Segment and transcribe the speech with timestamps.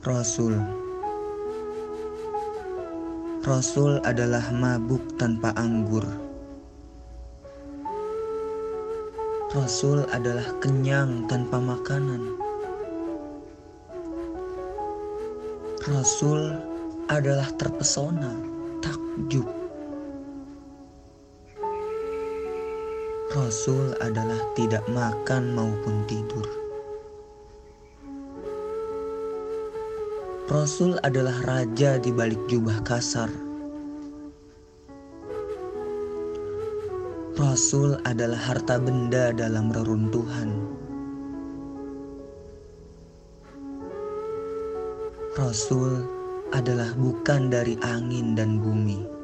[0.00, 0.56] Rasul
[3.44, 6.04] Rasul adalah mabuk tanpa anggur.
[9.52, 12.36] Rasul adalah kenyang tanpa makanan.
[15.88, 16.56] Rasul
[17.12, 18.32] adalah terpesona,
[18.80, 19.59] takjub.
[23.50, 26.46] Rasul adalah tidak makan maupun tidur.
[30.46, 33.26] Rasul adalah raja di balik jubah kasar.
[37.34, 40.54] Rasul adalah harta benda dalam reruntuhan.
[45.34, 46.06] Rasul
[46.54, 49.19] adalah bukan dari angin dan bumi.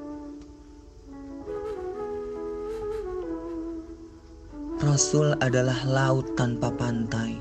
[4.76, 7.32] Rasul adalah laut tanpa pantai.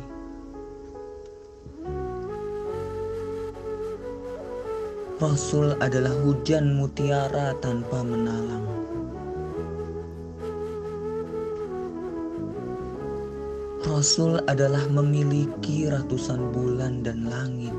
[5.20, 8.64] Rasul adalah hujan mutiara tanpa menalang.
[13.84, 17.76] Rasul adalah memiliki ratusan bulan dan langit.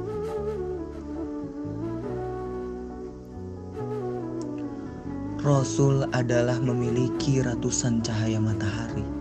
[5.41, 9.16] Rasul adalah memiliki ratusan cahaya matahari.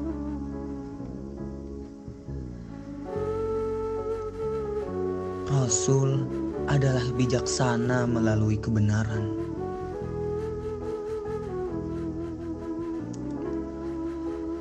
[5.66, 6.30] Rasul
[6.70, 9.34] adalah bijaksana melalui kebenaran.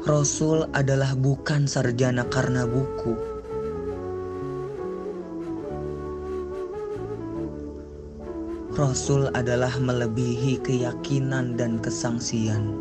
[0.08, 3.20] Rasul adalah bukan sarjana karena buku.
[8.72, 12.80] Rasul adalah melebihi keyakinan dan kesangsian.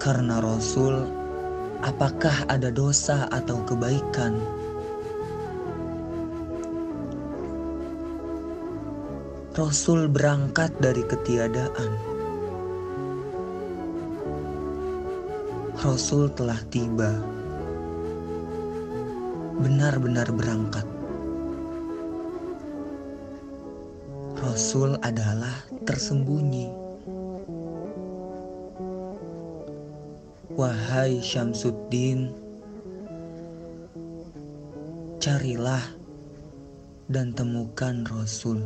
[0.00, 1.25] Karena Rasul,
[1.84, 4.38] apakah ada dosa atau kebaikan?
[9.56, 12.16] Rasul berangkat dari ketiadaan.
[15.80, 17.08] Rasul telah tiba,
[19.60, 20.84] benar-benar berangkat.
[24.44, 25.56] Rasul adalah
[25.88, 26.85] tersembunyi.
[30.56, 32.32] Wahai Syamsuddin,
[35.20, 35.84] carilah
[37.12, 38.64] dan temukan Rasul.